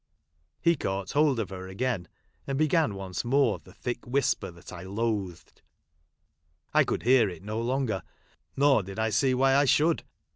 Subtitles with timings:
[0.59, 2.07] He caught hold of her again,
[2.47, 5.61] and began once more, the thick whisper that I loathed.
[6.73, 8.01] I could bear it no longer,
[8.57, 10.03] nor did I see why I should.